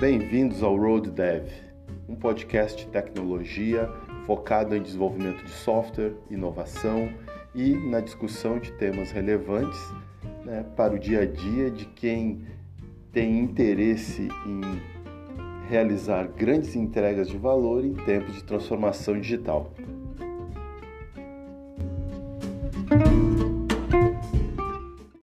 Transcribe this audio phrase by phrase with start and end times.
[0.00, 1.46] Bem-vindos ao Road Dev,
[2.08, 3.86] um podcast de tecnologia
[4.24, 7.12] focado em desenvolvimento de software, inovação
[7.54, 9.78] e na discussão de temas relevantes
[10.42, 12.46] né, para o dia a dia de quem
[13.12, 14.60] tem interesse em
[15.68, 19.70] realizar grandes entregas de valor em tempos de transformação digital.